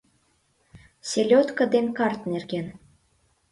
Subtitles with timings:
[1.09, 2.67] Селёдко ден карт нерген